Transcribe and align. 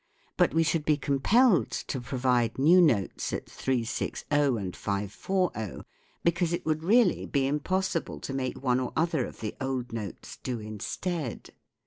But 0.35 0.51
we 0.55 0.63
should 0.63 0.83
be 0.83 0.97
compelled 0.97 1.69
to 1.69 2.01
provide 2.01 2.57
new 2.57 2.81
notes 2.81 3.31
at 3.33 3.47
360 3.47 4.25
and 4.35 4.75
540, 4.75 5.83
because 6.23 6.53
it 6.53 6.65
would 6.65 6.81
really 6.83 7.27
be 7.27 7.45
impossible 7.45 8.19
to 8.21 8.33
make 8.33 8.63
one 8.63 8.79
or 8.79 8.93
other 8.95 9.27
of 9.27 9.41
the 9.41 9.55
old 9.61 9.93
notes 9.93 10.37
do 10.37 10.59
instead. 10.59 11.51